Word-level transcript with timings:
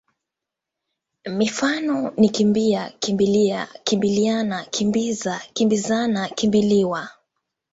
Mifano 1.37 2.11
ni 2.17 2.27
kimbi-a, 2.35 2.83
kimbi-lia, 3.01 3.61
kimbili-ana, 3.85 4.57
kimbi-za, 4.73 5.35
kimbi-zana, 5.55 6.21
kimbi-liwa. 6.37 7.01